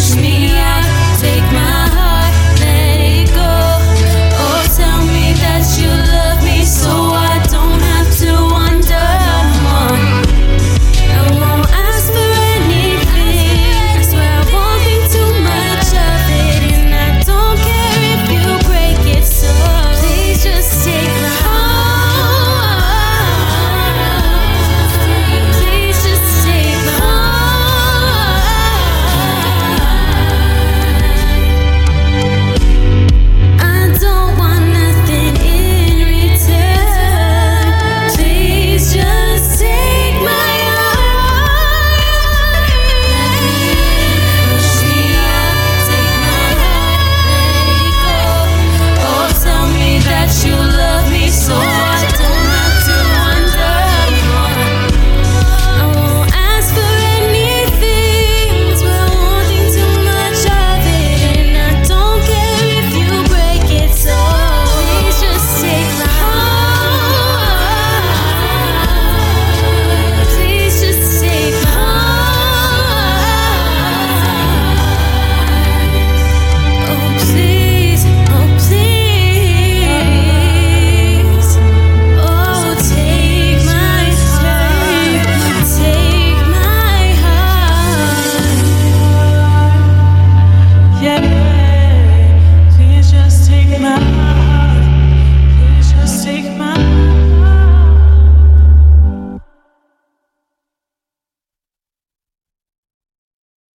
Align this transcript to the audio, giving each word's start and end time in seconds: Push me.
Push 0.00 0.16
me. 0.16 0.49